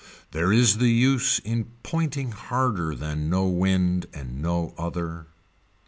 [0.31, 5.27] There is the use in pointing harder than no wind and no other.